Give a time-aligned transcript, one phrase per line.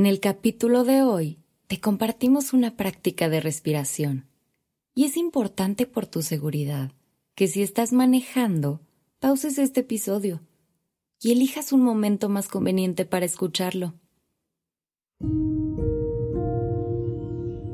[0.00, 4.30] En el capítulo de hoy te compartimos una práctica de respiración
[4.94, 6.90] y es importante por tu seguridad
[7.34, 8.80] que si estás manejando,
[9.18, 10.40] pauses este episodio
[11.20, 13.92] y elijas un momento más conveniente para escucharlo.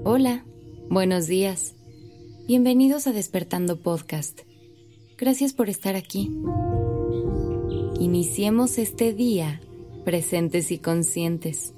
[0.02, 0.44] Hola,
[0.90, 1.76] buenos días.
[2.48, 4.40] Bienvenidos a Despertando Podcast.
[5.16, 6.36] Gracias por estar aquí.
[8.00, 9.60] Iniciemos este día
[10.04, 11.75] presentes y conscientes.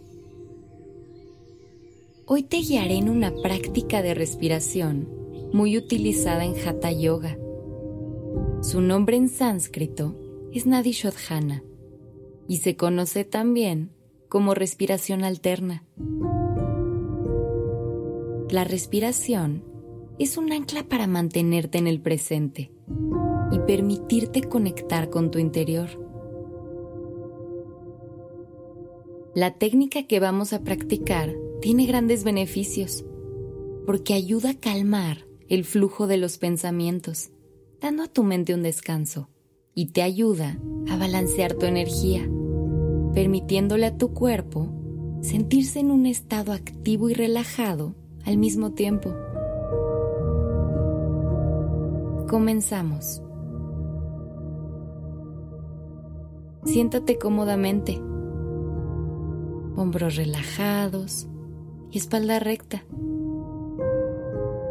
[2.31, 5.09] Hoy te guiaré en una práctica de respiración
[5.55, 7.39] muy utilizada en Hatha Yoga.
[8.61, 10.15] Su nombre en sánscrito
[10.53, 11.65] es Nadi Shodhana
[12.47, 13.93] y se conoce también
[14.29, 15.87] como respiración alterna.
[18.51, 19.65] La respiración
[20.19, 22.71] es un ancla para mantenerte en el presente
[23.53, 25.89] y permitirte conectar con tu interior.
[29.35, 33.05] La técnica que vamos a practicar tiene grandes beneficios
[33.85, 37.31] porque ayuda a calmar el flujo de los pensamientos,
[37.81, 39.29] dando a tu mente un descanso
[39.75, 42.29] y te ayuda a balancear tu energía,
[43.15, 44.69] permitiéndole a tu cuerpo
[45.23, 49.15] sentirse en un estado activo y relajado al mismo tiempo.
[52.29, 53.23] Comenzamos.
[56.67, 57.99] Siéntate cómodamente,
[59.77, 61.27] hombros relajados
[61.91, 62.85] y espalda recta.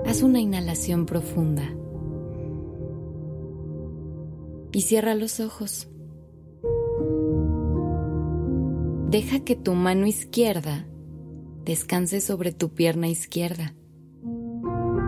[0.05, 1.63] Haz una inhalación profunda
[4.71, 5.89] y cierra los ojos.
[9.09, 10.85] Deja que tu mano izquierda
[11.65, 13.73] descanse sobre tu pierna izquierda,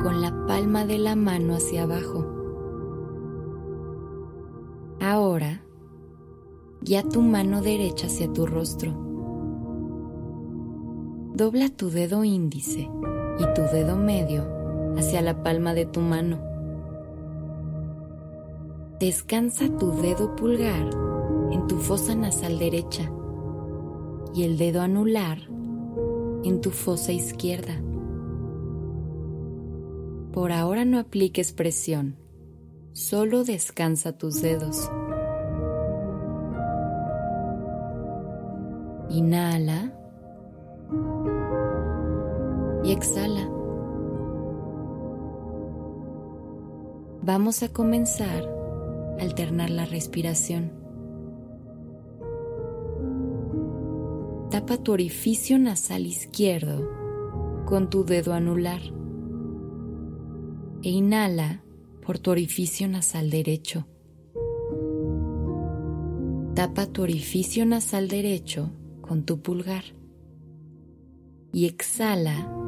[0.02, 2.26] con la palma de la mano hacia abajo.
[5.02, 5.64] Ahora,
[6.82, 9.09] guía tu mano derecha hacia tu rostro.
[11.40, 12.82] Dobla tu dedo índice
[13.40, 14.44] y tu dedo medio
[14.98, 16.38] hacia la palma de tu mano.
[19.00, 20.90] Descansa tu dedo pulgar
[21.52, 23.10] en tu fosa nasal derecha
[24.36, 25.38] y el dedo anular
[26.44, 27.82] en tu fosa izquierda.
[30.34, 32.18] Por ahora no apliques presión,
[32.92, 34.92] solo descansa tus dedos.
[39.10, 39.94] Inhala
[42.92, 43.50] exhala.
[47.22, 48.44] Vamos a comenzar
[49.20, 50.72] a alternar la respiración.
[54.50, 56.90] Tapa tu orificio nasal izquierdo
[57.66, 58.82] con tu dedo anular
[60.82, 61.64] e inhala
[62.02, 63.86] por tu orificio nasal derecho.
[66.56, 68.72] Tapa tu orificio nasal derecho
[69.02, 69.84] con tu pulgar
[71.54, 72.59] y exhala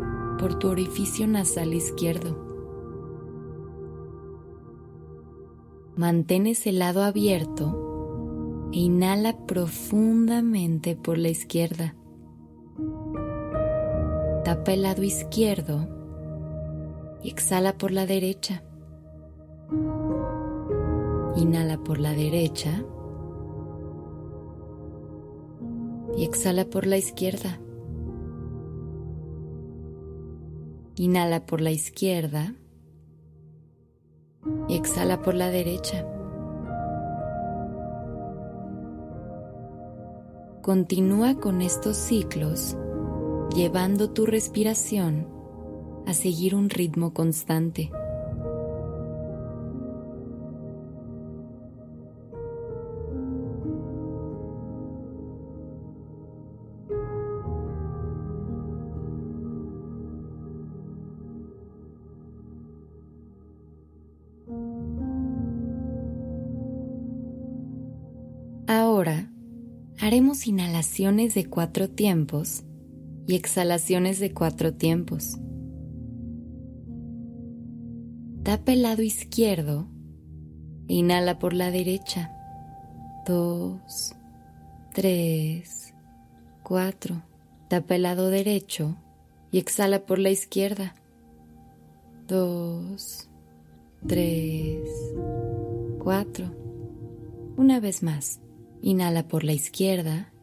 [0.42, 2.36] por tu orificio nasal izquierdo.
[5.96, 11.96] Mantén ese lado abierto e inhala profundamente por la izquierda.
[14.44, 15.88] Tapa el lado izquierdo
[17.24, 18.64] y exhala por la derecha.
[21.36, 22.84] Inhala por la derecha
[26.18, 27.60] y exhala por la izquierda.
[30.96, 32.54] Inhala por la izquierda
[34.68, 36.06] y exhala por la derecha.
[40.62, 42.78] Continúa con estos ciclos
[43.56, 45.28] llevando tu respiración
[46.06, 47.92] a seguir un ritmo constante.
[69.02, 69.32] Ahora
[70.00, 72.62] haremos inhalaciones de cuatro tiempos
[73.26, 75.40] y exhalaciones de cuatro tiempos.
[78.44, 79.88] Tapa el lado izquierdo
[80.88, 82.32] e inhala por la derecha.
[83.26, 84.14] Dos,
[84.94, 85.96] tres,
[86.62, 87.24] cuatro.
[87.70, 88.98] Tapa el lado derecho
[89.52, 90.94] y exhala por la izquierda.
[92.28, 93.32] Dos,
[94.08, 94.88] tres,
[95.98, 96.56] cuatro.
[97.58, 98.42] Una vez más.
[98.82, 100.34] Inhala por la izquierda.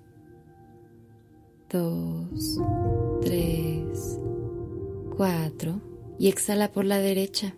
[1.70, 2.61] Dos,
[3.20, 4.19] tres,
[5.17, 5.81] cuatro.
[6.19, 7.55] Y exhala por la derecha.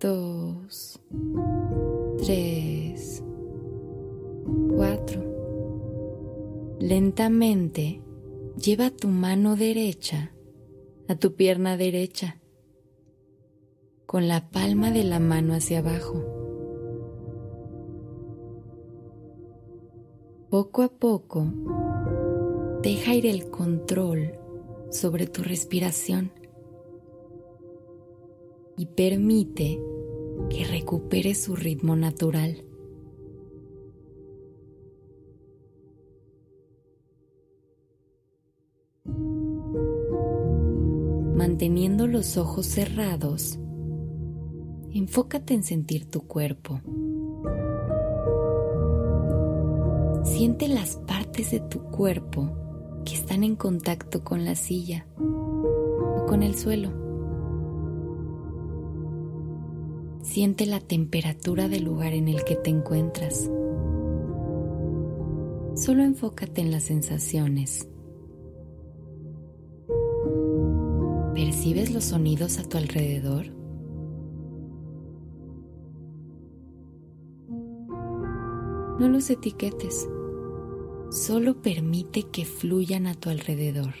[0.00, 1.00] Dos,
[2.18, 3.22] tres,
[4.68, 5.22] cuatro.
[6.80, 8.02] Lentamente
[8.56, 10.30] Lleva tu mano derecha
[11.08, 12.40] a tu pierna derecha,
[14.06, 16.41] con la palma de la mano hacia abajo.
[20.52, 21.46] Poco a poco,
[22.82, 24.34] deja ir el control
[24.90, 26.30] sobre tu respiración
[28.76, 29.80] y permite
[30.50, 32.66] que recupere su ritmo natural.
[41.34, 43.58] Manteniendo los ojos cerrados,
[44.92, 46.82] enfócate en sentir tu cuerpo.
[50.24, 52.50] Siente las partes de tu cuerpo
[53.04, 56.90] que están en contacto con la silla o con el suelo.
[60.22, 63.50] Siente la temperatura del lugar en el que te encuentras.
[65.74, 67.88] Solo enfócate en las sensaciones.
[71.34, 73.61] ¿Percibes los sonidos a tu alrededor?
[79.02, 80.08] No los etiquetes,
[81.10, 83.94] solo permite que fluyan a tu alrededor.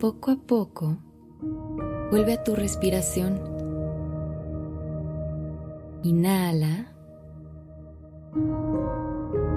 [0.00, 0.96] Poco a poco,
[2.10, 3.38] vuelve a tu respiración.
[6.04, 6.94] Inhala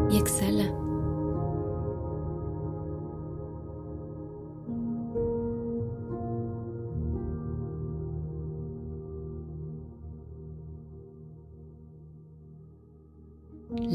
[0.09, 0.86] y exhala.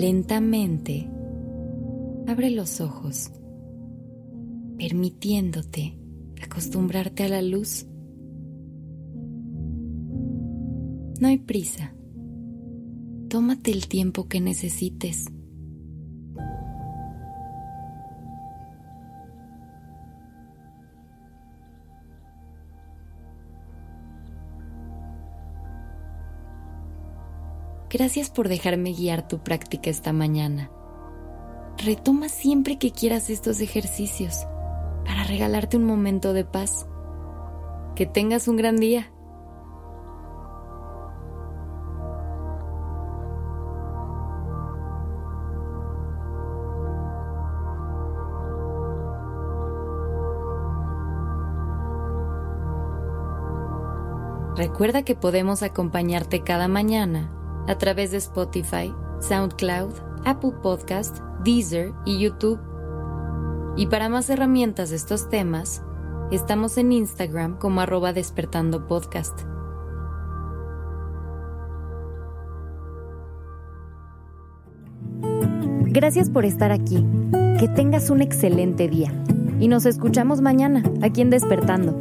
[0.02, 1.08] Lentamente,
[2.26, 3.30] abre los ojos,
[4.76, 5.96] permitiéndote
[6.42, 7.86] acostumbrarte a la luz.
[11.20, 11.94] No hay prisa.
[13.28, 15.26] Tómate el tiempo que necesites.
[27.92, 30.70] Gracias por dejarme guiar tu práctica esta mañana.
[31.76, 34.46] Retoma siempre que quieras estos ejercicios
[35.04, 36.86] para regalarte un momento de paz.
[37.94, 39.12] Que tengas un gran día.
[54.56, 59.92] Recuerda que podemos acompañarte cada mañana a través de Spotify, SoundCloud,
[60.24, 62.60] Apple Podcast, Deezer y YouTube.
[63.76, 65.82] Y para más herramientas de estos temas,
[66.30, 69.40] estamos en Instagram como arroba despertando podcast.
[75.92, 77.04] Gracias por estar aquí.
[77.60, 79.12] Que tengas un excelente día.
[79.60, 82.00] Y nos escuchamos mañana aquí en Despertando.